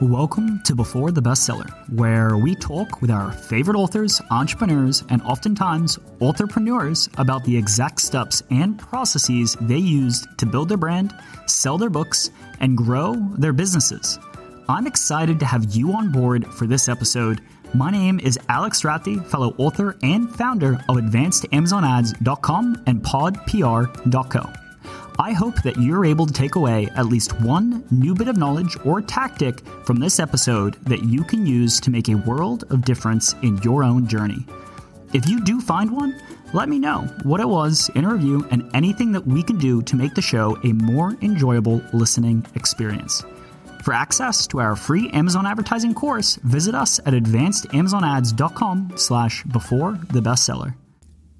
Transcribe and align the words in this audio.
Welcome 0.00 0.60
to 0.64 0.74
Before 0.74 1.12
the 1.12 1.22
Bestseller, 1.22 1.70
where 1.90 2.36
we 2.36 2.56
talk 2.56 3.00
with 3.00 3.12
our 3.12 3.30
favorite 3.30 3.76
authors, 3.76 4.20
entrepreneurs, 4.32 5.04
and 5.08 5.22
oftentimes 5.22 6.00
entrepreneurs 6.20 7.08
about 7.16 7.44
the 7.44 7.56
exact 7.56 8.00
steps 8.00 8.42
and 8.50 8.76
processes 8.76 9.56
they 9.60 9.78
used 9.78 10.26
to 10.38 10.46
build 10.46 10.68
their 10.68 10.76
brand, 10.76 11.14
sell 11.46 11.78
their 11.78 11.90
books, 11.90 12.30
and 12.58 12.76
grow 12.76 13.14
their 13.38 13.52
businesses. 13.52 14.18
I'm 14.68 14.88
excited 14.88 15.38
to 15.38 15.46
have 15.46 15.76
you 15.76 15.92
on 15.92 16.10
board 16.10 16.44
for 16.48 16.66
this 16.66 16.88
episode. 16.88 17.40
My 17.72 17.92
name 17.92 18.18
is 18.18 18.36
Alex 18.48 18.82
Strathdee, 18.82 19.24
fellow 19.24 19.54
author 19.58 19.96
and 20.02 20.28
founder 20.34 20.72
of 20.88 20.96
AdvancedAmazonAds.com 20.96 22.82
and 22.86 23.00
PodPR.co. 23.00 24.63
I 25.18 25.32
hope 25.32 25.62
that 25.62 25.76
you're 25.76 26.04
able 26.04 26.26
to 26.26 26.32
take 26.32 26.56
away 26.56 26.88
at 26.96 27.06
least 27.06 27.40
one 27.40 27.84
new 27.90 28.14
bit 28.14 28.26
of 28.26 28.36
knowledge 28.36 28.76
or 28.84 29.00
tactic 29.00 29.60
from 29.84 30.00
this 30.00 30.18
episode 30.18 30.74
that 30.86 31.04
you 31.04 31.22
can 31.22 31.46
use 31.46 31.78
to 31.80 31.90
make 31.90 32.08
a 32.08 32.16
world 32.16 32.64
of 32.70 32.84
difference 32.84 33.34
in 33.42 33.58
your 33.58 33.84
own 33.84 34.08
journey. 34.08 34.44
If 35.12 35.28
you 35.28 35.40
do 35.44 35.60
find 35.60 35.92
one, 35.92 36.20
let 36.52 36.68
me 36.68 36.80
know 36.80 37.02
what 37.22 37.40
it 37.40 37.48
was 37.48 37.90
in 37.94 38.04
a 38.04 38.12
review 38.12 38.46
and 38.50 38.68
anything 38.74 39.12
that 39.12 39.24
we 39.24 39.44
can 39.44 39.56
do 39.56 39.82
to 39.82 39.96
make 39.96 40.14
the 40.14 40.22
show 40.22 40.58
a 40.64 40.72
more 40.72 41.16
enjoyable 41.22 41.80
listening 41.92 42.44
experience. 42.56 43.22
For 43.84 43.94
access 43.94 44.46
to 44.48 44.60
our 44.60 44.74
free 44.74 45.10
Amazon 45.10 45.46
advertising 45.46 45.94
course, 45.94 46.36
visit 46.42 46.74
us 46.74 46.98
at 47.00 47.14
advancedamazonads.com 47.14 48.92
slash 48.96 49.44
before 49.44 49.92
the 50.10 50.20
bestseller. 50.20 50.74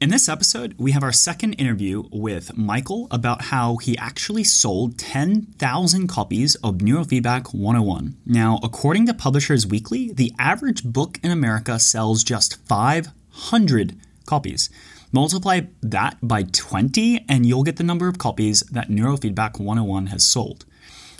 In 0.05 0.11
this 0.11 0.29
episode, 0.29 0.75
we 0.77 0.93
have 0.93 1.03
our 1.03 1.13
second 1.13 1.55
interview 1.55 2.03
with 2.13 2.59
Michael 2.59 3.09
about 3.11 3.45
how 3.45 3.77
he 3.77 3.97
actually 3.97 4.45
sold 4.45 4.99
10,000 4.99 6.09
copies 6.09 6.57
of 6.57 6.75
Neurofeedback 6.75 7.55
101. 7.55 8.15
Now, 8.27 8.61
according 8.63 9.07
to 9.07 9.15
Publishers 9.15 9.67
Weekly, 9.67 10.13
the 10.13 10.35
average 10.39 10.85
book 10.85 11.19
in 11.23 11.31
America 11.31 11.79
sells 11.79 12.23
just 12.23 12.63
500 12.67 13.97
copies. 14.27 14.69
Multiply 15.11 15.63
that 15.81 16.19
by 16.21 16.43
20, 16.43 17.25
and 17.27 17.47
you'll 17.47 17.63
get 17.63 17.77
the 17.77 17.83
number 17.83 18.07
of 18.07 18.19
copies 18.19 18.61
that 18.71 18.91
Neurofeedback 18.91 19.59
101 19.59 20.09
has 20.09 20.23
sold. 20.23 20.67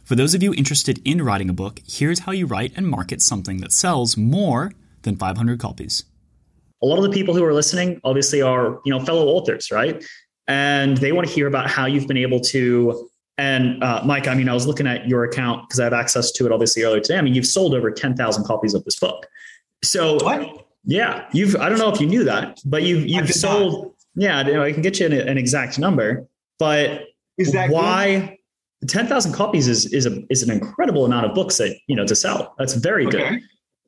For 0.05 0.15
those 0.15 0.35
of 0.35 0.43
you 0.43 0.53
interested 0.53 1.01
in 1.07 1.23
writing 1.23 1.49
a 1.49 1.55
book, 1.55 1.81
here's 1.89 2.19
how 2.19 2.33
you 2.33 2.45
write 2.45 2.75
and 2.77 2.87
market 2.87 3.23
something 3.23 3.63
that 3.63 3.73
sells 3.73 4.19
more 4.19 4.73
than 5.05 5.17
500 5.17 5.59
copies 5.59 6.05
a 6.85 6.87
lot 6.87 6.99
of 6.99 7.03
the 7.03 7.11
people 7.11 7.35
who 7.35 7.45
are 7.45 7.55
listening 7.55 8.01
obviously 8.05 8.43
are 8.43 8.81
you 8.85 8.93
know 8.93 9.01
fellow 9.05 9.27
authors 9.27 9.71
right 9.71 10.05
and 10.47 10.99
they 10.99 11.13
want 11.13 11.27
to 11.27 11.33
hear 11.33 11.47
about 11.47 11.69
how 11.69 11.87
you've 11.87 12.07
been 12.07 12.19
able 12.19 12.41
to 12.41 13.09
and 13.39 13.83
uh, 13.83 14.03
mike 14.05 14.29
i 14.29 14.35
mean 14.35 14.49
i 14.49 14.55
was 14.55 14.67
looking 14.67 14.87
at 14.87 15.09
your 15.09 15.25
account 15.25 15.67
because 15.67 15.81
i 15.81 15.85
have 15.85 15.93
access 15.93 16.31
to 16.31 16.45
it 16.47 16.53
obviously 16.53 16.83
earlier 16.83 17.01
today 17.01 17.19
i 17.19 17.23
mean 17.23 17.35
you've 17.35 17.47
sold 17.47 17.75
over 17.75 17.91
10000 17.91 18.45
copies 18.45 18.75
of 18.75 18.85
this 18.85 18.99
book 19.01 19.27
so 19.83 20.15
what? 20.17 20.67
yeah 20.85 21.27
you've 21.33 21.57
i 21.57 21.69
don't 21.69 21.79
know 21.79 21.91
if 21.91 22.01
you 22.01 22.07
knew 22.07 22.25
that 22.25 22.61
but 22.67 22.83
you've 22.83 23.07
you've 23.07 23.31
sold 23.31 23.85
not. 23.85 23.93
yeah 24.15 24.47
you 24.47 24.53
know, 24.53 24.63
i 24.63 24.73
can 24.73 24.83
get 24.83 25.01
you 25.01 25.07
an, 25.07 25.13
an 25.13 25.39
exact 25.39 25.79
number 25.79 26.29
but 26.59 27.03
is 27.39 27.53
that 27.53 27.71
why 27.71 28.21
good? 28.21 28.39
10,000 28.87 29.33
copies 29.33 29.67
is 29.69 29.93
is 29.93 30.07
a 30.07 30.23
is 30.31 30.43
an 30.43 30.51
incredible 30.51 31.05
amount 31.05 31.27
of 31.27 31.35
books 31.35 31.59
that 31.59 31.77
you 31.87 31.97
know 31.97 32.07
to 32.07 32.15
sell. 32.15 32.55
That's 32.59 32.75
very 32.75 33.07
okay. 33.07 33.31
good. 33.31 33.43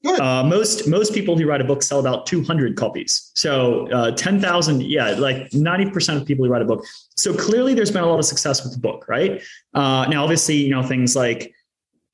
Uh, 0.06 0.42
most 0.42 0.88
most 0.88 1.12
people 1.14 1.36
who 1.36 1.46
write 1.46 1.60
a 1.60 1.64
book 1.64 1.82
sell 1.82 2.00
about 2.00 2.26
200 2.26 2.76
copies. 2.76 3.30
So 3.34 3.90
uh, 3.92 4.12
10,000, 4.12 4.82
yeah, 4.82 5.10
like 5.10 5.50
90% 5.50 6.20
of 6.20 6.26
people 6.26 6.44
who 6.44 6.50
write 6.50 6.62
a 6.62 6.66
book. 6.66 6.84
So 7.16 7.34
clearly, 7.34 7.74
there's 7.74 7.90
been 7.90 8.02
a 8.02 8.06
lot 8.06 8.18
of 8.18 8.24
success 8.24 8.62
with 8.62 8.72
the 8.72 8.78
book, 8.78 9.06
right? 9.08 9.42
Uh, 9.74 10.06
now, 10.08 10.22
obviously, 10.22 10.56
you 10.56 10.70
know 10.70 10.82
things 10.82 11.16
like 11.16 11.54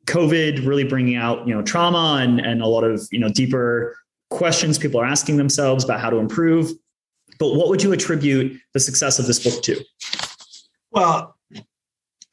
COVID 0.06 0.66
really 0.66 0.84
bringing 0.84 1.16
out 1.16 1.46
you 1.46 1.54
know 1.54 1.62
trauma 1.62 2.20
and 2.22 2.40
and 2.40 2.62
a 2.62 2.66
lot 2.66 2.84
of 2.84 3.06
you 3.10 3.18
know 3.18 3.28
deeper 3.28 3.96
questions 4.30 4.78
people 4.78 5.00
are 5.00 5.04
asking 5.04 5.36
themselves 5.36 5.84
about 5.84 6.00
how 6.00 6.10
to 6.10 6.16
improve. 6.16 6.72
But 7.38 7.54
what 7.54 7.68
would 7.68 7.82
you 7.82 7.92
attribute 7.92 8.60
the 8.72 8.80
success 8.80 9.18
of 9.18 9.26
this 9.26 9.42
book 9.42 9.62
to? 9.64 9.84
Well, 10.90 11.36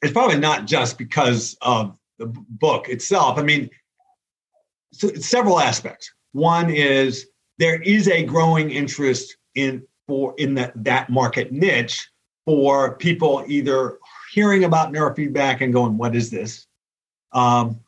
it's 0.02 0.12
probably 0.12 0.38
not 0.38 0.66
just 0.66 0.98
because 0.98 1.56
of 1.62 1.96
the 2.18 2.26
book 2.26 2.88
itself. 2.88 3.38
I 3.38 3.42
mean, 3.42 3.70
so 4.92 5.08
several 5.14 5.60
aspects. 5.60 6.12
One 6.32 6.70
is 6.70 7.26
there 7.58 7.80
is 7.82 8.08
a 8.08 8.24
growing 8.24 8.70
interest 8.70 9.36
in 9.54 9.82
for 10.06 10.34
in 10.38 10.54
that 10.54 10.72
that 10.84 11.10
market 11.10 11.52
niche 11.52 12.08
for 12.44 12.96
people 12.96 13.44
either 13.46 13.98
hearing 14.32 14.64
about 14.64 14.92
neurofeedback 14.92 15.60
and 15.60 15.72
going, 15.72 15.96
"What 15.96 16.16
is 16.16 16.30
this?" 16.30 16.66
Um, 17.32 17.80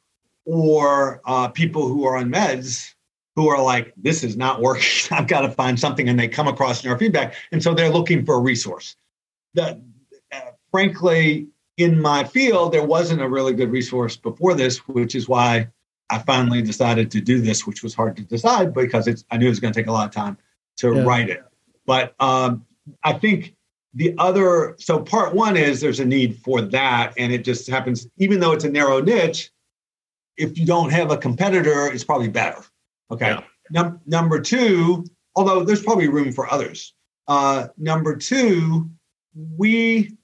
or 0.45 1.21
uh, 1.25 1.49
people 1.49 1.89
who 1.89 2.05
are 2.05 2.17
on 2.17 2.31
meds 2.31 2.95
who 3.35 3.49
are 3.49 3.63
like, 3.63 3.93
"This 3.97 4.23
is 4.23 4.37
not 4.37 4.61
working. 4.61 4.85
I've 5.11 5.27
got 5.27 5.43
to 5.43 5.51
find 5.51 5.79
something," 5.79 6.09
and 6.09 6.19
they 6.19 6.29
come 6.29 6.49
across 6.49 6.83
neurofeedback, 6.83 7.35
and 7.51 7.63
so 7.63 7.75
they're 7.75 7.91
looking 7.91 8.25
for 8.25 8.37
a 8.37 8.41
resource. 8.41 8.97
That, 9.55 9.81
uh, 10.33 10.53
frankly, 10.71 11.49
in 11.77 12.01
my 12.01 12.25
field, 12.25 12.73
there 12.73 12.85
wasn't 12.85 13.23
a 13.23 13.29
really 13.29 13.55
good 13.55 13.71
resource 13.71 14.17
before 14.17 14.55
this, 14.55 14.79
which 14.89 15.15
is 15.15 15.29
why 15.29 15.69
I 16.13 16.19
finally 16.19 16.61
decided 16.61 17.11
to 17.13 17.23
do 17.23 17.41
this, 17.41 17.67
which 17.67 17.83
was 17.83 17.95
hard 17.95 18.17
to 18.17 18.23
decide 18.23 18.75
because 18.75 19.09
it's 19.09 19.25
I 19.31 19.39
knew 19.39 19.47
it 19.47 19.49
was 19.49 19.61
going 19.61 19.73
to 19.73 19.81
take 19.81 19.87
a 19.87 19.93
lot 19.93 20.05
of 20.05 20.15
time 20.15 20.37
to 20.77 20.95
yeah. 20.95 21.05
write 21.05 21.31
it. 21.31 21.43
But 21.87 22.15
um, 22.21 22.67
I 23.03 23.15
think 23.15 23.57
the 23.95 24.15
other 24.19 24.77
so 24.79 25.01
part 25.01 25.35
one 25.35 25.57
is 25.57 25.81
there's 25.81 26.01
a 26.01 26.05
need 26.05 26.37
for 26.37 26.61
that, 26.61 27.15
and 27.17 27.33
it 27.33 27.45
just 27.45 27.67
happens 27.67 28.07
even 28.19 28.41
though 28.41 28.53
it's 28.53 28.65
a 28.65 28.71
narrow 28.71 29.01
niche. 29.01 29.51
If 30.37 30.59
you 30.59 30.67
don't 30.67 30.91
have 30.91 31.11
a 31.11 31.17
competitor, 31.17 31.87
it's 31.87 32.05
probably 32.05 32.29
better. 32.29 32.63
Okay. 33.11 33.31
Yeah. 33.31 33.43
Num- 33.71 34.01
number 34.05 34.39
two, 34.39 35.07
although 35.35 35.65
there's 35.65 35.83
probably 35.83 36.09
room 36.09 36.31
for 36.31 36.51
others. 36.53 36.93
Uh, 37.27 37.69
number 37.79 38.17
two, 38.17 38.91
we 39.35 40.19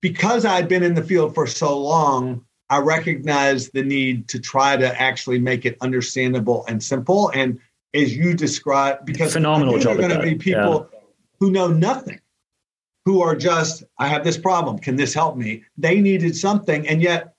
because 0.00 0.46
I'd 0.46 0.66
been 0.66 0.82
in 0.82 0.94
the 0.94 1.04
field 1.04 1.34
for 1.34 1.46
so 1.46 1.78
long, 1.78 2.46
I 2.70 2.78
recognize 2.78 3.68
the 3.70 3.82
need 3.82 4.28
to 4.28 4.38
try 4.38 4.76
to 4.76 5.00
actually 5.00 5.40
make 5.40 5.66
it 5.66 5.76
understandable 5.80 6.64
and 6.68 6.80
simple. 6.82 7.30
And 7.34 7.58
as 7.94 8.16
you 8.16 8.32
describe, 8.32 9.04
because 9.04 9.32
phenomenal 9.32 9.78
job. 9.78 9.96
There 9.96 10.06
are 10.06 10.08
going 10.08 10.20
to 10.20 10.26
be 10.26 10.36
people 10.36 10.88
yeah. 10.92 10.98
who 11.40 11.50
know 11.50 11.66
nothing, 11.66 12.20
who 13.04 13.20
are 13.20 13.34
just, 13.34 13.82
I 13.98 14.06
have 14.06 14.22
this 14.22 14.38
problem. 14.38 14.78
Can 14.78 14.94
this 14.94 15.12
help 15.12 15.36
me? 15.36 15.64
They 15.76 16.00
needed 16.00 16.36
something, 16.36 16.86
and 16.86 17.02
yet, 17.02 17.34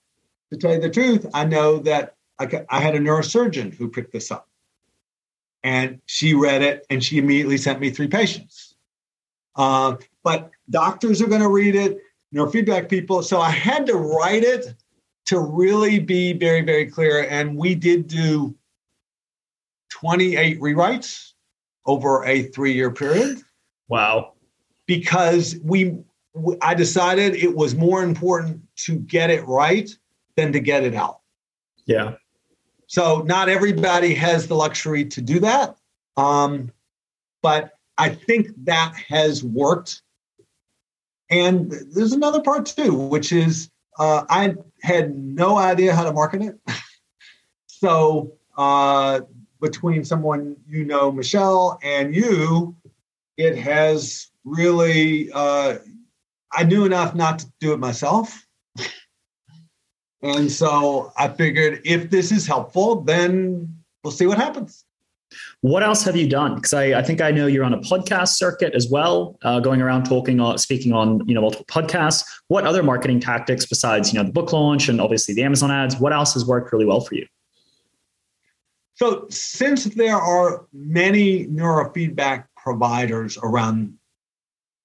to 0.52 0.58
tell 0.58 0.74
you 0.74 0.80
the 0.80 0.90
truth, 0.90 1.26
I 1.32 1.46
know 1.46 1.78
that 1.78 2.14
I, 2.38 2.66
I 2.68 2.80
had 2.80 2.94
a 2.94 2.98
neurosurgeon 2.98 3.74
who 3.74 3.88
picked 3.88 4.12
this 4.12 4.30
up, 4.30 4.46
and 5.62 5.98
she 6.04 6.34
read 6.34 6.60
it, 6.60 6.84
and 6.90 7.02
she 7.02 7.16
immediately 7.16 7.56
sent 7.56 7.80
me 7.80 7.88
three 7.88 8.08
patients. 8.08 8.74
Uh, 9.56 9.96
but 10.22 10.50
doctors 10.68 11.22
are 11.22 11.26
going 11.26 11.40
to 11.40 11.48
read 11.48 11.74
it, 11.74 11.98
neurofeedback 12.34 12.90
people. 12.90 13.22
So 13.22 13.40
I 13.40 13.50
had 13.50 13.86
to 13.86 13.94
write 13.94 14.44
it 14.44 14.74
to 15.26 15.38
really 15.38 15.98
be 15.98 16.32
very, 16.32 16.62
very 16.62 16.86
clear, 16.86 17.26
and 17.28 17.56
we 17.56 17.74
did 17.74 18.08
do 18.08 18.54
28 19.90 20.60
rewrites 20.60 21.32
over 21.86 22.24
a 22.24 22.44
three 22.44 22.72
year 22.72 22.90
period. 22.90 23.40
Wow. 23.88 24.32
Because 24.86 25.56
we, 25.62 25.96
I 26.60 26.74
decided 26.74 27.34
it 27.34 27.54
was 27.54 27.74
more 27.74 28.02
important 28.02 28.62
to 28.78 28.96
get 28.96 29.30
it 29.30 29.46
right 29.46 29.88
than 30.36 30.52
to 30.52 30.60
get 30.60 30.82
it 30.82 30.94
out. 30.94 31.20
Yeah. 31.86 32.14
So 32.86 33.22
not 33.22 33.48
everybody 33.48 34.14
has 34.14 34.48
the 34.48 34.54
luxury 34.54 35.04
to 35.06 35.20
do 35.20 35.40
that. 35.40 35.76
Um, 36.16 36.70
but 37.42 37.72
I 37.98 38.10
think 38.10 38.48
that 38.64 38.94
has 39.08 39.42
worked. 39.44 40.02
And 41.30 41.72
there's 41.92 42.12
another 42.12 42.40
part 42.40 42.66
too, 42.66 42.94
which 42.94 43.32
is 43.32 43.70
uh, 43.98 44.24
I 44.28 44.54
had 44.82 45.16
no 45.16 45.56
idea 45.56 45.94
how 45.94 46.04
to 46.04 46.12
market 46.12 46.42
it. 46.42 46.58
so 47.66 48.32
uh, 48.56 49.20
between 49.60 50.04
someone 50.04 50.56
you 50.68 50.84
know, 50.84 51.10
Michelle, 51.10 51.78
and 51.82 52.14
you, 52.14 52.76
it 53.36 53.56
has 53.56 54.28
really. 54.44 55.30
Uh, 55.32 55.78
I 56.54 56.64
knew 56.64 56.84
enough 56.84 57.14
not 57.14 57.38
to 57.38 57.52
do 57.60 57.72
it 57.72 57.78
myself. 57.78 58.46
And 60.22 60.50
so 60.50 61.12
I 61.16 61.28
figured 61.28 61.80
if 61.84 62.10
this 62.10 62.30
is 62.30 62.46
helpful, 62.46 63.00
then 63.02 63.76
we'll 64.04 64.12
see 64.12 64.26
what 64.26 64.38
happens. 64.38 64.84
What 65.60 65.82
else 65.82 66.02
have 66.04 66.16
you 66.16 66.28
done? 66.28 66.56
Because 66.56 66.74
I, 66.74 66.98
I, 66.98 67.02
think 67.02 67.20
I 67.20 67.30
know 67.30 67.46
you're 67.46 67.64
on 67.64 67.74
a 67.74 67.78
podcast 67.78 68.30
circuit 68.30 68.74
as 68.74 68.88
well, 68.90 69.38
uh, 69.42 69.60
going 69.60 69.80
around 69.80 70.04
talking, 70.04 70.40
uh, 70.40 70.56
speaking 70.56 70.92
on 70.92 71.26
you 71.26 71.34
know 71.34 71.40
multiple 71.40 71.66
podcasts. 71.66 72.24
What 72.48 72.66
other 72.66 72.82
marketing 72.82 73.20
tactics 73.20 73.66
besides 73.66 74.12
you 74.12 74.18
know 74.18 74.24
the 74.24 74.32
book 74.32 74.52
launch 74.52 74.88
and 74.88 75.00
obviously 75.00 75.34
the 75.34 75.42
Amazon 75.42 75.70
ads? 75.70 75.96
What 75.96 76.12
else 76.12 76.34
has 76.34 76.44
worked 76.44 76.72
really 76.72 76.86
well 76.86 77.00
for 77.00 77.14
you? 77.14 77.26
So 78.94 79.26
since 79.30 79.84
there 79.84 80.16
are 80.16 80.66
many 80.72 81.46
neurofeedback 81.46 82.46
providers 82.56 83.38
around 83.42 83.94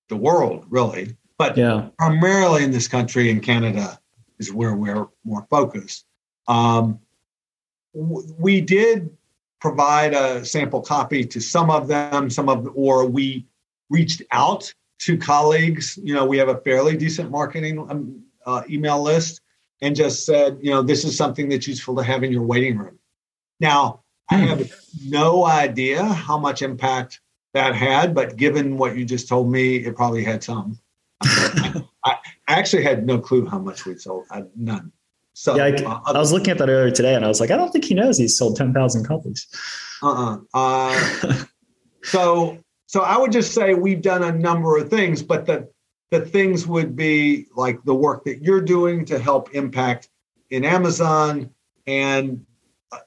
the 0.09 0.15
world, 0.15 0.65
really, 0.69 1.15
but 1.37 1.57
yeah. 1.57 1.89
primarily 1.97 2.63
in 2.63 2.71
this 2.71 2.87
country 2.87 3.29
and 3.29 3.43
Canada 3.43 3.99
is 4.39 4.53
where 4.53 4.75
we're 4.75 5.07
more 5.23 5.45
focused. 5.49 6.05
Um, 6.47 6.99
we 7.93 8.61
did 8.61 9.16
provide 9.59 10.13
a 10.13 10.45
sample 10.45 10.81
copy 10.81 11.23
to 11.25 11.39
some 11.39 11.69
of 11.69 11.87
them, 11.87 12.29
some 12.29 12.49
of, 12.49 12.67
or 12.75 13.05
we 13.05 13.45
reached 13.89 14.21
out 14.31 14.73
to 14.99 15.17
colleagues. 15.17 15.97
You 16.01 16.13
know, 16.13 16.25
we 16.25 16.37
have 16.37 16.49
a 16.49 16.57
fairly 16.57 16.95
decent 16.97 17.31
marketing 17.31 17.79
um, 17.89 18.23
uh, 18.45 18.63
email 18.69 19.01
list 19.01 19.41
and 19.81 19.95
just 19.95 20.25
said, 20.25 20.57
you 20.61 20.71
know, 20.71 20.81
this 20.81 21.03
is 21.05 21.15
something 21.15 21.49
that's 21.49 21.67
useful 21.67 21.95
to 21.95 22.03
have 22.03 22.23
in 22.23 22.31
your 22.31 22.43
waiting 22.43 22.77
room. 22.77 22.99
Now, 23.59 24.01
I 24.29 24.37
hmm. 24.37 24.45
have 24.45 24.71
no 25.05 25.45
idea 25.45 26.03
how 26.03 26.37
much 26.37 26.61
impact 26.61 27.21
that 27.53 27.75
had, 27.75 28.13
but 28.13 28.35
given 28.35 28.77
what 28.77 28.97
you 28.97 29.05
just 29.05 29.27
told 29.27 29.51
me, 29.51 29.77
it 29.77 29.95
probably 29.95 30.23
had 30.23 30.43
some. 30.43 30.79
I, 31.23 31.83
I 32.05 32.15
actually 32.47 32.83
had 32.83 33.05
no 33.05 33.19
clue 33.19 33.45
how 33.47 33.59
much 33.59 33.85
we'd 33.85 34.01
sold. 34.01 34.25
I, 34.29 34.43
none. 34.55 34.91
So 35.39 35.55
yeah, 35.55 35.65
I, 35.65 35.69
uh, 35.83 35.99
I, 36.03 36.17
was 36.17 36.31
looking 36.31 36.49
at 36.49 36.57
that 36.57 36.67
earlier 36.67 36.89
today, 36.89 37.13
and 37.13 37.23
I 37.23 37.27
was 37.27 37.39
like, 37.39 37.51
I 37.51 37.57
don't 37.57 37.69
think 37.71 37.85
he 37.85 37.93
knows 37.93 38.17
he's 38.17 38.35
sold 38.35 38.55
ten 38.55 38.73
thousand 38.73 39.05
copies. 39.05 39.45
Uh-uh. 40.01 40.39
Uh, 40.51 41.43
so, 42.03 42.57
so 42.87 43.01
I 43.01 43.19
would 43.19 43.31
just 43.31 43.53
say 43.53 43.75
we've 43.75 44.01
done 44.01 44.23
a 44.23 44.31
number 44.31 44.79
of 44.79 44.89
things, 44.89 45.21
but 45.21 45.45
the 45.45 45.69
the 46.09 46.21
things 46.21 46.65
would 46.65 46.95
be 46.95 47.45
like 47.55 47.77
the 47.83 47.93
work 47.93 48.23
that 48.23 48.41
you're 48.41 48.61
doing 48.61 49.05
to 49.05 49.19
help 49.19 49.53
impact 49.53 50.09
in 50.49 50.65
Amazon, 50.65 51.51
and 51.85 52.43
uh, 52.91 52.97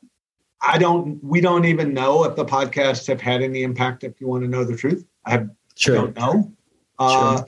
I 0.63 0.79
don't. 0.79 1.19
We 1.25 1.41
don't 1.41 1.65
even 1.65 1.93
know 1.93 2.23
if 2.27 2.37
the 2.37 2.45
podcasts 2.45 3.09
have 3.09 3.21
had 3.21 3.43
any 3.43 3.65
impact. 3.65 4.05
If 4.05 4.21
you 4.21 4.29
want 4.29 4.45
to 4.45 4.49
know 4.49 4.63
the 4.63 4.77
truth, 4.77 5.05
I, 5.27 5.47
sure. 5.75 5.97
don't 5.97 6.17
know. 6.17 6.53
Uh, 6.97 7.39
sure. 7.39 7.47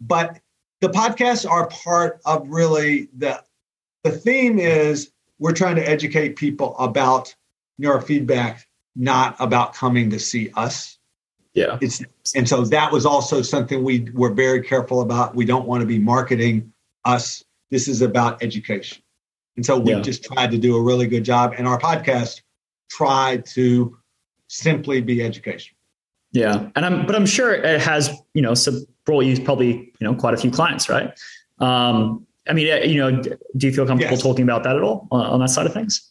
But 0.00 0.38
the 0.78 0.88
podcasts 0.88 1.50
are 1.50 1.66
part 1.66 2.20
of 2.24 2.46
really 2.48 3.08
the 3.18 3.42
the 4.02 4.10
theme 4.10 4.58
is 4.58 5.10
we're 5.38 5.52
trying 5.52 5.76
to 5.76 5.88
educate 5.88 6.36
people 6.36 6.76
about 6.78 7.34
neurofeedback, 7.80 8.60
not 8.96 9.36
about 9.38 9.74
coming 9.74 10.10
to 10.10 10.18
see 10.18 10.50
us. 10.56 10.98
Yeah. 11.54 11.78
It's 11.80 12.02
and 12.34 12.48
so 12.48 12.64
that 12.66 12.92
was 12.92 13.04
also 13.04 13.42
something 13.42 13.82
we 13.82 14.08
were 14.14 14.32
very 14.32 14.62
careful 14.62 15.00
about. 15.00 15.34
We 15.34 15.44
don't 15.44 15.66
want 15.66 15.80
to 15.80 15.86
be 15.86 15.98
marketing 15.98 16.72
us. 17.04 17.42
This 17.70 17.88
is 17.88 18.02
about 18.02 18.42
education. 18.42 19.02
And 19.56 19.66
so 19.66 19.78
we 19.78 19.92
yeah. 19.92 20.00
just 20.00 20.24
tried 20.24 20.52
to 20.52 20.58
do 20.58 20.76
a 20.76 20.82
really 20.82 21.06
good 21.06 21.24
job. 21.24 21.54
And 21.58 21.66
our 21.66 21.78
podcast 21.78 22.42
tried 22.88 23.46
to 23.46 23.96
simply 24.48 25.00
be 25.00 25.22
education. 25.22 25.74
Yeah. 26.32 26.68
And 26.76 26.86
I'm 26.86 27.06
but 27.06 27.16
I'm 27.16 27.26
sure 27.26 27.52
it 27.52 27.80
has, 27.80 28.10
you 28.34 28.42
know, 28.42 28.54
some 28.54 28.86
you 29.08 29.42
probably, 29.42 29.92
you 29.98 30.06
know, 30.06 30.14
quite 30.14 30.34
a 30.34 30.36
few 30.36 30.52
clients, 30.52 30.88
right? 30.88 31.18
Um, 31.58 32.24
I 32.48 32.52
mean, 32.52 32.72
uh, 32.72 32.76
you 32.76 32.98
know, 32.98 33.22
do 33.22 33.66
you 33.66 33.72
feel 33.72 33.86
comfortable 33.86 34.16
yes. 34.16 34.22
talking 34.22 34.42
about 34.42 34.62
that 34.64 34.76
at 34.76 34.82
all 34.82 35.08
on, 35.10 35.26
on 35.26 35.40
that 35.40 35.50
side 35.50 35.66
of 35.66 35.74
things? 35.74 36.10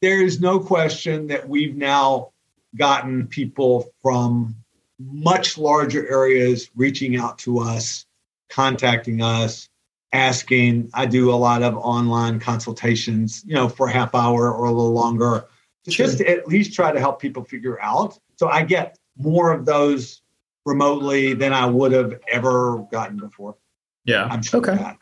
There 0.00 0.22
is 0.22 0.40
no 0.40 0.58
question 0.60 1.26
that 1.28 1.48
we've 1.48 1.76
now 1.76 2.30
gotten 2.76 3.26
people 3.26 3.92
from 4.02 4.54
much 4.98 5.58
larger 5.58 6.08
areas 6.08 6.70
reaching 6.74 7.16
out 7.16 7.38
to 7.38 7.58
us, 7.58 8.06
contacting 8.48 9.22
us, 9.22 9.68
asking. 10.12 10.90
I 10.94 11.06
do 11.06 11.32
a 11.32 11.36
lot 11.36 11.62
of 11.62 11.76
online 11.76 12.38
consultations, 12.38 13.42
you 13.46 13.54
know, 13.54 13.68
for 13.68 13.88
a 13.88 13.92
half 13.92 14.14
hour 14.14 14.52
or 14.52 14.66
a 14.66 14.70
little 14.70 14.92
longer, 14.92 15.46
sure. 15.88 16.06
just 16.06 16.18
to 16.18 16.28
at 16.28 16.46
least 16.46 16.74
try 16.74 16.92
to 16.92 17.00
help 17.00 17.20
people 17.20 17.44
figure 17.44 17.80
out. 17.82 18.18
So 18.36 18.48
I 18.48 18.62
get 18.62 18.98
more 19.16 19.52
of 19.52 19.64
those 19.64 20.22
remotely 20.64 21.34
than 21.34 21.52
I 21.52 21.66
would 21.66 21.92
have 21.92 22.18
ever 22.28 22.86
gotten 22.90 23.18
before. 23.18 23.56
Yeah. 24.04 24.24
I'm 24.24 24.42
sure 24.42 24.60
okay. 24.60 24.76
That. 24.76 24.98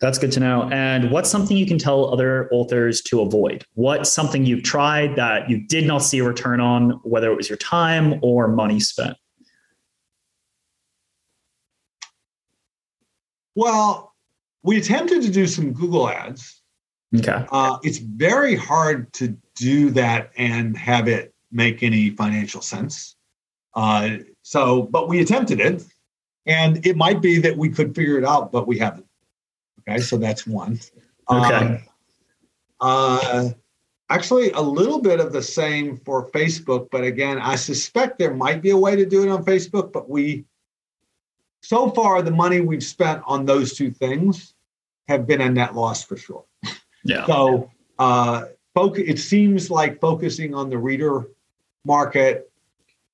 That's 0.00 0.18
good 0.18 0.32
to 0.32 0.40
know. 0.40 0.68
And 0.72 1.10
what's 1.10 1.28
something 1.28 1.56
you 1.56 1.66
can 1.66 1.78
tell 1.78 2.10
other 2.10 2.48
authors 2.52 3.02
to 3.02 3.20
avoid? 3.20 3.66
What's 3.74 4.10
something 4.10 4.46
you've 4.46 4.62
tried 4.62 5.14
that 5.16 5.50
you 5.50 5.58
did 5.60 5.86
not 5.86 5.98
see 5.98 6.20
a 6.20 6.24
return 6.24 6.58
on, 6.58 6.92
whether 7.02 7.30
it 7.30 7.36
was 7.36 7.50
your 7.50 7.58
time 7.58 8.18
or 8.22 8.48
money 8.48 8.80
spent? 8.80 9.16
Well, 13.54 14.14
we 14.62 14.78
attempted 14.78 15.22
to 15.22 15.30
do 15.30 15.46
some 15.46 15.72
Google 15.72 16.08
ads. 16.08 16.62
Okay. 17.16 17.44
Uh, 17.50 17.78
it's 17.82 17.98
very 17.98 18.54
hard 18.54 19.12
to 19.14 19.36
do 19.56 19.90
that 19.90 20.30
and 20.36 20.76
have 20.78 21.08
it 21.08 21.34
make 21.52 21.82
any 21.82 22.10
financial 22.10 22.62
sense. 22.62 23.16
Uh, 23.74 24.18
so, 24.42 24.82
but 24.82 25.08
we 25.08 25.20
attempted 25.20 25.60
it, 25.60 25.82
and 26.46 26.84
it 26.86 26.96
might 26.96 27.20
be 27.20 27.38
that 27.40 27.56
we 27.56 27.68
could 27.68 27.94
figure 27.94 28.16
it 28.16 28.24
out, 28.24 28.50
but 28.50 28.66
we 28.66 28.78
haven't. 28.78 29.06
Okay, 29.88 30.00
so 30.00 30.16
that's 30.16 30.46
one. 30.46 30.78
Okay. 31.28 31.54
Um, 31.54 31.78
uh, 32.80 33.48
actually, 34.08 34.50
a 34.52 34.60
little 34.60 35.00
bit 35.00 35.20
of 35.20 35.32
the 35.32 35.42
same 35.42 35.96
for 35.98 36.30
Facebook, 36.30 36.88
but 36.90 37.04
again, 37.04 37.38
I 37.38 37.56
suspect 37.56 38.18
there 38.18 38.34
might 38.34 38.62
be 38.62 38.70
a 38.70 38.76
way 38.76 38.96
to 38.96 39.06
do 39.06 39.22
it 39.22 39.28
on 39.28 39.44
Facebook, 39.44 39.92
but 39.92 40.08
we, 40.08 40.44
so 41.62 41.90
far, 41.90 42.22
the 42.22 42.30
money 42.30 42.60
we've 42.60 42.82
spent 42.82 43.22
on 43.26 43.44
those 43.44 43.74
two 43.74 43.90
things 43.90 44.54
have 45.08 45.26
been 45.26 45.40
a 45.40 45.50
net 45.50 45.74
loss 45.74 46.04
for 46.04 46.16
sure. 46.16 46.44
Yeah. 47.04 47.26
So, 47.26 47.70
uh, 47.98 48.46
focus, 48.74 49.04
it 49.06 49.18
seems 49.18 49.70
like 49.70 50.00
focusing 50.00 50.54
on 50.54 50.70
the 50.70 50.78
reader 50.78 51.28
market 51.84 52.50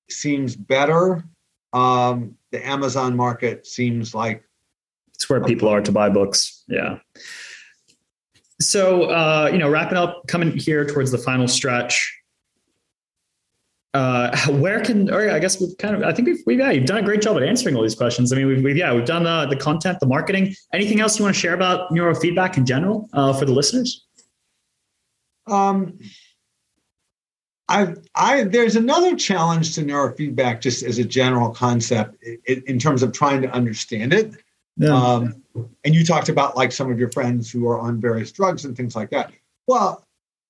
seems 0.09 0.57
better. 0.57 1.25
Um, 1.73 2.37
the 2.53 2.67
Amazon 2.67 3.17
market 3.17 3.67
seems 3.67 4.15
like 4.15 4.46
it's 5.27 5.31
where 5.31 5.43
people 5.45 5.69
are 5.69 5.81
to 5.81 5.93
buy 5.93 6.09
books. 6.09 6.63
Yeah. 6.69 6.99
So, 8.61 9.05
uh, 9.05 9.51
you 9.53 9.59
know, 9.59 9.69
wrapping 9.69 9.99
up, 9.99 10.23
coming 10.29 10.57
here 10.57 10.85
towards 10.85 11.11
the 11.11 11.19
final 11.19 11.49
stretch. 11.49 12.13
Uh, 13.93 14.37
where 14.53 14.81
can, 14.81 15.11
or 15.13 15.31
I 15.31 15.39
guess 15.39 15.61
we've 15.61 15.77
kind 15.79 15.97
of, 15.97 16.03
I 16.03 16.13
think 16.13 16.29
we've, 16.29 16.43
we've, 16.47 16.59
yeah, 16.59 16.71
you've 16.71 16.87
done 16.87 16.99
a 16.99 17.03
great 17.03 17.23
job 17.23 17.37
at 17.37 17.43
answering 17.43 17.77
all 17.77 17.83
these 17.83 17.95
questions. 17.95 18.33
I 18.33 18.37
mean, 18.37 18.47
we've, 18.47 18.63
we've 18.63 18.77
yeah, 18.77 18.95
we've 18.95 19.05
done 19.05 19.25
the, 19.25 19.47
the 19.47 19.57
content, 19.57 19.99
the 20.01 20.07
marketing. 20.07 20.55
Anything 20.73 21.01
else 21.01 21.19
you 21.19 21.25
want 21.25 21.35
to 21.35 21.41
share 21.41 21.55
about 21.55 21.91
neurofeedback 21.91 22.57
in 22.57 22.65
general 22.65 23.09
uh, 23.13 23.33
for 23.33 23.47
the 23.47 23.53
listeners? 23.53 24.07
Um, 25.47 25.99
I, 27.69 27.95
I, 28.15 28.45
there's 28.45 28.77
another 28.77 29.17
challenge 29.17 29.75
to 29.75 29.83
neurofeedback 29.83 30.61
just 30.61 30.85
as 30.85 30.99
a 30.99 31.05
general 31.05 31.51
concept 31.51 32.23
in, 32.23 32.63
in 32.67 32.79
terms 32.79 33.03
of 33.03 33.13
trying 33.13 33.43
to 33.43 33.51
understand 33.51 34.13
it. 34.13 34.35
Yeah. 34.77 34.95
Um, 34.95 35.43
and 35.85 35.95
you 35.95 36.05
talked 36.05 36.29
about 36.29 36.57
like 36.57 36.73
some 36.73 36.91
of 36.91 36.99
your 36.99 37.11
friends 37.11 37.51
who 37.51 37.67
are 37.69 37.79
on 37.79 38.01
various 38.01 38.31
drugs 38.33 38.65
and 38.65 38.77
things 38.77 38.95
like 38.95 39.11
that. 39.11 39.33
Well, 39.67 40.05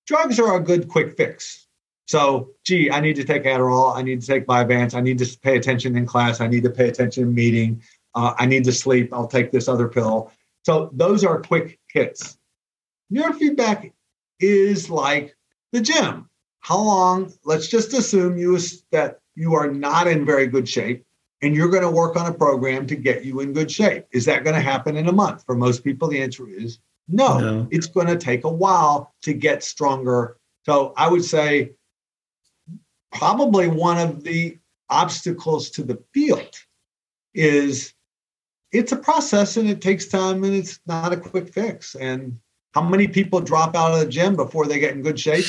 drugs 0.07 0.41
are 0.41 0.57
a 0.57 0.61
good 0.61 0.89
quick 0.89 1.17
fix. 1.17 1.67
So, 2.07 2.51
gee, 2.65 2.91
I 2.91 3.01
need 3.01 3.17
to 3.17 3.25
take 3.25 3.45
Adderall. 3.45 3.97
I 3.97 4.03
need 4.03 4.21
to 4.21 4.27
take 4.27 4.47
Vyvanse. 4.47 4.95
I 4.95 5.01
need 5.01 5.19
to 5.19 5.39
pay 5.41 5.57
attention 5.57 5.97
in 5.97 6.07
class. 6.07 6.41
I 6.41 6.47
need 6.47 6.63
to 6.65 6.71
pay 6.71 6.89
attention 6.89 7.25
in 7.25 7.35
meeting. 7.35 7.83
Uh, 8.15 8.35
I 8.39 8.47
need 8.47 8.65
to 8.65 8.73
sleep. 8.73 9.13
I'll 9.13 9.27
take 9.27 9.51
this 9.51 9.69
other 9.69 9.89
pill. 9.89 10.31
So 10.63 10.91
those 10.93 11.25
are 11.25 11.41
quick 11.41 11.79
hits. 11.93 12.39
Neurofeedback 13.13 13.93
is 14.41 14.89
like 14.91 15.37
the 15.73 15.81
gym. 15.81 16.29
How 16.61 16.79
long? 16.79 17.33
Let's 17.45 17.69
just 17.69 17.93
assume 17.93 18.39
you 18.39 18.59
that 18.91 19.21
you 19.35 19.55
are 19.55 19.71
not 19.71 20.07
in 20.07 20.25
very 20.25 20.47
good 20.47 20.69
shape 20.69 21.05
and 21.43 21.55
you're 21.55 21.69
going 21.69 21.83
to 21.83 21.91
work 21.91 22.17
on 22.17 22.27
a 22.27 22.35
program 22.35 22.87
to 22.87 22.97
get 22.97 23.25
you 23.25 23.41
in 23.41 23.53
good 23.53 23.71
shape. 23.71 24.07
Is 24.13 24.25
that 24.25 24.45
going 24.45 24.57
to 24.57 24.63
happen 24.63 24.97
in 24.97 25.09
a 25.09 25.13
month? 25.13 25.45
For 25.45 25.55
most 25.55 25.85
people, 25.85 26.09
the 26.09 26.23
answer 26.23 26.49
is 26.49 26.79
no. 27.09 27.39
no. 27.39 27.69
It's 27.71 27.87
going 27.87 28.07
to 28.07 28.17
take 28.17 28.45
a 28.45 28.53
while 28.53 29.15
to 29.23 29.33
get 29.33 29.63
stronger. 29.63 30.39
So 30.65 30.93
I 30.97 31.09
would 31.09 31.25
say 31.25 31.73
probably 33.13 33.69
one 33.69 33.99
of 33.99 34.25
the 34.25 34.59
obstacles 34.89 35.71
to 35.71 35.83
the 35.83 36.03
field 36.13 36.57
is 37.35 37.93
it's 38.73 38.93
a 38.93 38.97
process 38.97 39.57
and 39.57 39.69
it 39.69 39.81
takes 39.81 40.07
time 40.07 40.43
and 40.45 40.55
it's 40.55 40.81
not 40.87 41.13
a 41.13 41.17
quick 41.17 41.53
fix. 41.53 41.95
And 41.95 42.39
how 42.75 42.83
many 42.83 43.09
people 43.09 43.41
drop 43.41 43.75
out 43.77 43.93
of 43.93 44.01
the 44.01 44.07
gym 44.07 44.37
before 44.37 44.67
they 44.67 44.79
get 44.79 44.95
in 44.95 45.03
good 45.03 45.21
shape? 45.21 45.45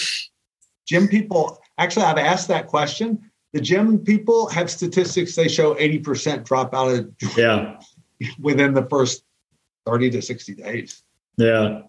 Gym 0.87 1.07
people, 1.07 1.59
actually, 1.77 2.05
I've 2.05 2.17
asked 2.17 2.47
that 2.49 2.67
question 2.67 3.26
the 3.53 3.61
gym 3.61 3.99
people 3.99 4.47
have 4.49 4.69
statistics 4.69 5.35
they 5.35 5.47
show 5.47 5.73
80% 5.75 6.43
drop 6.43 6.73
out 6.73 6.89
of 6.89 7.11
yeah. 7.37 7.79
within 8.39 8.73
the 8.73 8.85
first 8.89 9.23
30 9.85 10.11
to 10.11 10.21
60 10.21 10.55
days. 10.55 11.03
Yeah. 11.37 11.83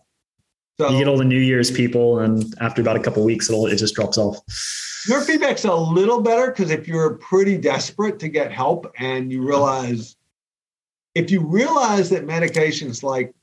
So 0.78 0.90
you 0.90 0.98
get 0.98 1.08
all 1.08 1.18
the 1.18 1.24
new 1.24 1.40
year's 1.40 1.70
people 1.70 2.20
and 2.20 2.54
after 2.60 2.80
about 2.80 2.96
a 2.96 3.00
couple 3.00 3.24
weeks 3.24 3.48
it'll 3.48 3.66
it 3.66 3.76
just 3.76 3.94
drops 3.94 4.16
off. 4.16 4.38
Neurofeedback's 5.08 5.64
a 5.64 5.74
little 5.74 6.20
better 6.20 6.48
because 6.50 6.70
if 6.70 6.86
you're 6.86 7.14
pretty 7.14 7.56
desperate 7.56 8.18
to 8.20 8.28
get 8.28 8.52
help 8.52 8.92
and 8.98 9.32
you 9.32 9.42
realize 9.42 10.16
if 11.14 11.30
you 11.30 11.40
realize 11.40 12.10
that 12.10 12.26
medications 12.26 13.02
like 13.02 13.34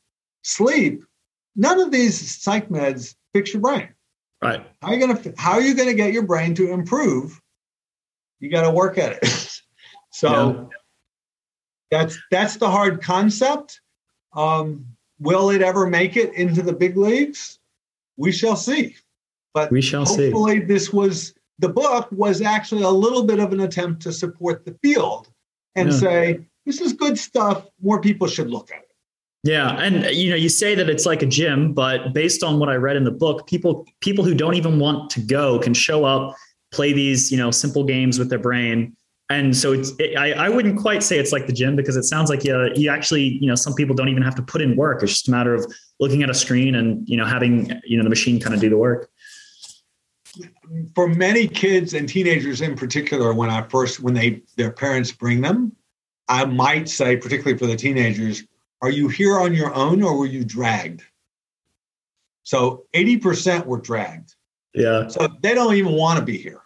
sleep 0.43 1.03
none 1.55 1.79
of 1.79 1.91
these 1.91 2.41
psych 2.41 2.69
meds 2.69 3.15
fix 3.34 3.53
your 3.53 3.62
brain. 3.62 3.89
Right. 4.41 4.65
How 4.81 4.89
are 4.89 4.93
you 4.93 5.05
going 5.05 5.17
to 5.17 5.34
how 5.38 5.53
are 5.53 5.62
you 5.62 5.74
going 5.74 5.89
to 5.89 5.95
get 5.95 6.13
your 6.13 6.24
brain 6.24 6.55
to 6.55 6.72
improve 6.72 7.41
you 8.39 8.49
got 8.49 8.63
to 8.63 8.71
work 8.71 8.97
at 8.97 9.19
it. 9.21 9.61
so 10.11 10.69
yeah. 10.71 10.77
that's 11.91 12.17
that's 12.31 12.57
the 12.57 12.69
hard 12.69 13.01
concept. 13.01 13.81
Um, 14.33 14.85
will 15.19 15.49
it 15.49 15.61
ever 15.61 15.87
make 15.87 16.17
it 16.17 16.33
into 16.33 16.61
the 16.61 16.73
big 16.73 16.97
leagues? 16.97 17.59
We 18.17 18.31
shall 18.31 18.55
see. 18.55 18.95
But 19.53 19.71
we 19.71 19.81
shall 19.81 20.05
hopefully 20.05 20.59
see. 20.59 20.65
this 20.65 20.91
was 20.91 21.33
the 21.59 21.69
book 21.69 22.09
was 22.11 22.41
actually 22.41 22.83
a 22.83 22.89
little 22.89 23.23
bit 23.23 23.39
of 23.39 23.53
an 23.53 23.61
attempt 23.61 24.01
to 24.01 24.11
support 24.11 24.65
the 24.65 24.77
field 24.81 25.29
and 25.75 25.91
yeah. 25.91 25.97
say 25.97 26.39
this 26.65 26.81
is 26.81 26.93
good 26.93 27.17
stuff. 27.17 27.67
More 27.81 28.01
people 28.01 28.27
should 28.27 28.49
look 28.49 28.71
at 28.71 28.79
it. 28.79 28.85
Yeah, 29.43 29.77
and 29.79 30.05
you 30.05 30.31
know, 30.31 30.35
you 30.35 30.49
say 30.49 30.73
that 30.73 30.89
it's 30.89 31.05
like 31.05 31.21
a 31.21 31.27
gym, 31.27 31.73
but 31.73 32.13
based 32.13 32.43
on 32.43 32.57
what 32.57 32.67
I 32.67 32.75
read 32.75 32.95
in 32.95 33.03
the 33.03 33.11
book, 33.11 33.45
people 33.45 33.85
people 34.01 34.25
who 34.25 34.33
don't 34.33 34.55
even 34.55 34.79
want 34.79 35.11
to 35.11 35.21
go 35.21 35.59
can 35.59 35.75
show 35.75 36.03
up, 36.03 36.35
play 36.75 36.94
these 36.94 37.32
you 37.32 37.38
know 37.38 37.51
simple 37.51 37.84
games 37.84 38.20
with 38.20 38.29
their 38.29 38.39
brain, 38.39 38.96
and 39.29 39.55
so 39.55 39.74
it's 39.74 39.91
it, 40.00 40.17
I, 40.17 40.34
I 40.34 40.50
wouldn't 40.50 40.79
quite 40.79 41.03
say 41.03 41.17
it's 41.17 41.32
like 41.32 41.48
the 41.48 41.53
gym 41.53 41.75
because 41.75 41.96
it 41.96 42.03
sounds 42.03 42.29
like 42.29 42.44
you, 42.44 42.72
you 42.75 42.89
actually 42.89 43.39
you 43.41 43.48
know 43.48 43.55
some 43.55 43.74
people 43.74 43.96
don't 43.96 44.10
even 44.10 44.24
have 44.24 44.36
to 44.36 44.41
put 44.41 44.62
in 44.62 44.75
work. 44.75 45.01
It's 45.03 45.13
just 45.13 45.27
a 45.27 45.32
matter 45.32 45.53
of 45.53 45.65
looking 46.00 46.24
at 46.24 46.29
a 46.29 46.34
screen 46.34 46.75
and 46.75 47.08
you 47.08 47.17
know 47.17 47.25
having 47.25 47.72
you 47.86 47.98
know 47.98 48.03
the 48.03 48.10
machine 48.10 48.39
kind 48.39 48.53
of 48.53 48.62
do 48.62 48.70
the 48.70 48.77
work. 48.77 49.10
For 50.96 51.08
many 51.08 51.48
kids 51.48 51.94
and 51.94 52.10
teenagers 52.10 52.60
in 52.60 52.75
particular 52.75 53.34
when 53.34 53.50
i 53.50 53.62
first 53.62 54.01
when 54.01 54.13
they 54.13 54.41
their 54.58 54.72
parents 54.72 55.10
bring 55.10 55.39
them 55.39 55.72
i 56.27 56.44
might 56.44 56.89
say 56.89 57.15
particularly 57.15 57.58
for 57.58 57.67
the 57.67 57.75
teenagers 57.77 58.44
are 58.82 58.91
you 58.91 59.08
here 59.08 59.39
on 59.39 59.53
your 59.53 59.74
own 59.74 60.03
or 60.03 60.15
were 60.15 60.25
you 60.25 60.44
dragged? 60.44 61.01
So 62.44 62.86
80% 62.94 63.65
were 63.65 63.79
dragged. 63.79 64.36
Yeah. 64.74 65.08
So 65.08 65.27
they 65.41 65.55
don't 65.55 65.74
even 65.75 65.94
want 65.94 66.20
to 66.20 66.25
be 66.25 66.38
here 66.38 66.62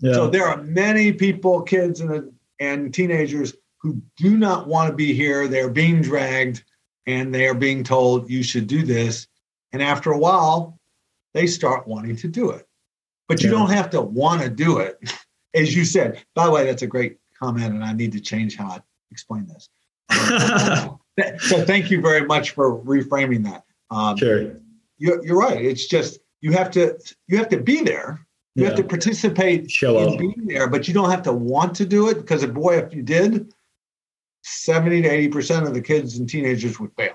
yeah. 0.00 0.14
So 0.14 0.30
there 0.30 0.46
are 0.46 0.62
many 0.62 1.12
people, 1.12 1.62
kids 1.62 2.00
and, 2.00 2.32
and 2.58 2.92
teenagers 2.92 3.54
who 3.80 4.00
do 4.16 4.36
not 4.36 4.66
want 4.66 4.90
to 4.90 4.96
be 4.96 5.12
here. 5.14 5.48
They're 5.48 5.70
being 5.70 6.02
dragged 6.02 6.64
and 7.06 7.34
they 7.34 7.46
are 7.46 7.54
being 7.54 7.84
told 7.84 8.30
you 8.30 8.42
should 8.42 8.66
do 8.66 8.82
this. 8.82 9.26
And 9.72 9.82
after 9.82 10.12
a 10.12 10.18
while, 10.18 10.78
they 11.34 11.46
start 11.46 11.86
wanting 11.86 12.16
to 12.16 12.28
do 12.28 12.50
it. 12.50 12.66
But 13.28 13.42
you 13.42 13.50
yeah. 13.50 13.58
don't 13.58 13.70
have 13.70 13.90
to 13.90 14.00
want 14.00 14.42
to 14.42 14.50
do 14.50 14.78
it. 14.78 14.98
As 15.54 15.74
you 15.74 15.84
said, 15.84 16.22
by 16.34 16.46
the 16.46 16.52
way, 16.52 16.64
that's 16.64 16.82
a 16.82 16.86
great 16.86 17.18
comment, 17.40 17.74
and 17.74 17.82
I 17.82 17.92
need 17.92 18.12
to 18.12 18.20
change 18.20 18.56
how 18.56 18.68
I 18.68 18.80
explain 19.10 19.48
this. 19.48 19.68
so 21.40 21.64
thank 21.64 21.90
you 21.90 22.00
very 22.00 22.24
much 22.24 22.50
for 22.50 22.80
reframing 22.82 23.44
that. 23.44 23.64
Um, 23.90 24.16
sure. 24.16 24.54
You're, 24.98 25.24
you're 25.24 25.38
right. 25.38 25.64
It's 25.64 25.86
just 25.88 26.20
you 26.40 26.52
have 26.52 26.70
to 26.72 26.96
you 27.26 27.36
have 27.38 27.48
to 27.48 27.60
be 27.60 27.82
there 27.82 28.24
you 28.54 28.62
yeah. 28.62 28.70
have 28.70 28.78
to 28.78 28.84
participate 28.84 29.70
Show 29.70 29.98
in 29.98 30.08
up. 30.14 30.18
being 30.18 30.46
there, 30.46 30.68
but 30.68 30.88
you 30.88 30.94
don't 30.94 31.10
have 31.10 31.22
to 31.22 31.32
want 31.32 31.74
to 31.76 31.86
do 31.86 32.08
it 32.08 32.16
because, 32.16 32.44
boy, 32.46 32.78
if 32.78 32.92
you 32.92 33.02
did, 33.02 33.52
70 34.42 35.02
to 35.02 35.08
80% 35.30 35.66
of 35.66 35.74
the 35.74 35.80
kids 35.80 36.18
and 36.18 36.28
teenagers 36.28 36.80
would 36.80 36.90
fail. 36.96 37.14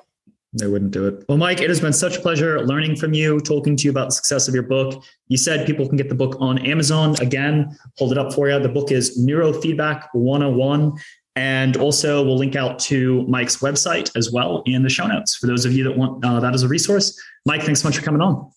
They 0.54 0.68
wouldn't 0.68 0.92
do 0.92 1.06
it. 1.08 1.25
Well, 1.27 1.38
Mike, 1.38 1.60
it 1.60 1.68
has 1.68 1.82
been 1.82 1.92
such 1.92 2.18
a 2.18 2.22
pleasure 2.22 2.65
learning 2.65 2.96
from 2.96 3.13
you, 3.13 3.42
talking 3.42 3.75
to 3.75 3.84
you 3.84 3.89
about 3.89 4.06
the 4.06 4.12
success 4.13 4.48
of 4.48 4.54
your 4.54 4.63
book. 4.63 5.04
You 5.27 5.38
said 5.38 5.68
people 5.68 5.86
can 5.88 5.98
get 5.98 6.08
the 6.08 6.15
book 6.15 6.38
on 6.39 6.60
Amazon. 6.60 7.15
Again, 7.20 7.77
hold 7.98 8.13
it 8.13 8.18
up 8.18 8.34
for 8.34 8.50
you. 8.50 8.58
The 8.60 8.70
book 8.70 8.92
is 8.92 9.20
Neurofeedback 9.20 10.08
101. 10.13 10.94
And 11.36 11.75
also, 11.75 12.24
we'll 12.24 12.38
link 12.38 12.56
out 12.56 12.80
to 12.80 13.24
Mike's 13.27 13.58
website 13.58 14.15
as 14.15 14.32
well 14.32 14.63
in 14.65 14.84
the 14.84 14.89
show 14.89 15.06
notes 15.06 15.36
for 15.36 15.48
those 15.48 15.65
of 15.65 15.74
you 15.74 15.84
that 15.84 15.98
want 15.98 16.24
uh, 16.24 16.39
that 16.39 16.54
as 16.54 16.63
a 16.63 16.70
resource. 16.70 17.22
Mike, 17.46 17.63
thanks 17.63 17.82
so 17.82 17.89
much 17.89 17.98
for 17.98 18.04
coming 18.04 18.22
on. 18.22 18.50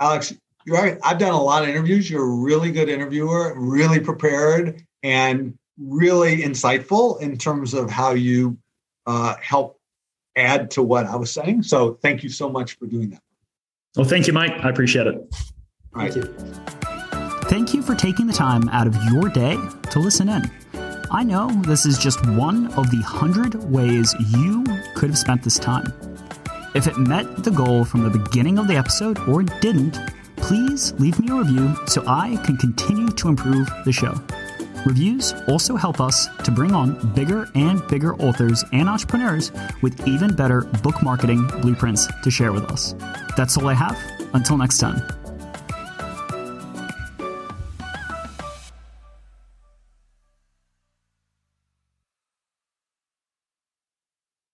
Alex, 0.00 0.34
you're 0.64 0.76
right. 0.76 0.98
I've 1.02 1.18
done 1.18 1.32
a 1.32 1.42
lot 1.42 1.62
of 1.62 1.68
interviews. 1.68 2.10
You're 2.10 2.24
a 2.24 2.34
really 2.34 2.72
good 2.72 2.88
interviewer, 2.88 3.54
really 3.56 4.00
prepared, 4.00 4.82
and 5.02 5.56
really 5.78 6.38
insightful 6.38 7.20
in 7.20 7.36
terms 7.36 7.74
of 7.74 7.90
how 7.90 8.12
you 8.12 8.56
uh, 9.06 9.36
help 9.40 9.78
add 10.36 10.70
to 10.72 10.82
what 10.82 11.06
I 11.06 11.16
was 11.16 11.30
saying. 11.30 11.62
So 11.64 11.94
thank 12.02 12.22
you 12.22 12.28
so 12.28 12.48
much 12.48 12.78
for 12.78 12.86
doing 12.86 13.10
that. 13.10 13.20
Well, 13.96 14.06
thank 14.06 14.26
you, 14.26 14.32
Mike. 14.32 14.52
I 14.64 14.70
appreciate 14.70 15.06
it. 15.06 15.14
All 15.14 16.02
right. 16.02 16.12
Thank 16.12 16.26
you. 16.26 16.34
Thank 17.48 17.74
you 17.74 17.82
for 17.82 17.94
taking 17.94 18.26
the 18.26 18.32
time 18.32 18.68
out 18.70 18.86
of 18.86 18.96
your 19.12 19.28
day 19.28 19.58
to 19.90 19.98
listen 19.98 20.28
in. 20.28 20.50
I 21.10 21.22
know 21.22 21.50
this 21.62 21.86
is 21.86 21.98
just 21.98 22.26
one 22.30 22.72
of 22.72 22.90
the 22.90 23.02
hundred 23.02 23.70
ways 23.70 24.14
you 24.30 24.64
could 24.96 25.10
have 25.10 25.18
spent 25.18 25.42
this 25.44 25.58
time. 25.58 25.92
If 26.74 26.88
it 26.88 26.96
met 26.96 27.44
the 27.44 27.52
goal 27.52 27.84
from 27.84 28.02
the 28.02 28.18
beginning 28.18 28.58
of 28.58 28.66
the 28.66 28.76
episode 28.76 29.18
or 29.28 29.42
didn't, 29.42 29.98
please 30.44 30.92
leave 30.98 31.18
me 31.18 31.30
a 31.30 31.34
review 31.34 31.74
so 31.86 32.04
I 32.06 32.36
can 32.44 32.58
continue 32.58 33.08
to 33.08 33.28
improve 33.28 33.66
the 33.86 33.92
show. 33.92 34.14
Reviews 34.84 35.32
also 35.48 35.74
help 35.74 36.02
us 36.02 36.28
to 36.44 36.50
bring 36.50 36.74
on 36.74 37.14
bigger 37.14 37.48
and 37.54 37.86
bigger 37.88 38.14
authors 38.16 38.62
and 38.72 38.86
entrepreneurs 38.86 39.50
with 39.80 40.06
even 40.06 40.36
better 40.36 40.60
book 40.82 41.02
marketing 41.02 41.46
blueprints 41.62 42.06
to 42.22 42.30
share 42.30 42.52
with 42.52 42.70
us. 42.70 42.94
That's 43.38 43.56
all 43.56 43.68
I 43.68 43.74
have. 43.74 43.98
Until 44.34 44.58
next 44.58 44.78
time. 44.78 45.23